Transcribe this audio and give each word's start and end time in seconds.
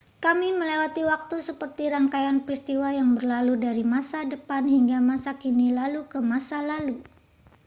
kami 0.25 0.49
melewati 0.59 1.01
waktu 1.11 1.35
seperti 1.47 1.83
rangkaian 1.93 2.37
peristiwa 2.45 2.89
yang 2.99 3.09
berlalu 3.17 3.53
dari 3.65 3.83
masa 3.93 4.19
depan 4.33 4.63
hingga 4.73 4.97
masa 5.11 5.31
kini 5.41 5.67
lalu 5.79 6.01
ke 6.11 6.17
masa 6.31 6.57
lalu 6.71 6.95